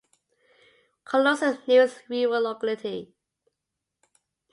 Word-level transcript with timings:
Kolos 1.05 1.43
is 1.43 1.57
the 1.57 1.61
nearest 1.67 2.01
rural 2.09 2.41
locality. 2.41 3.13